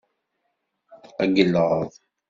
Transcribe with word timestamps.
Tqeyyleḍ. 1.03 1.91